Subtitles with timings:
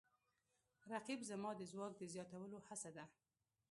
[0.93, 3.05] رقیب زما د ځواک د زیاتولو هڅه ده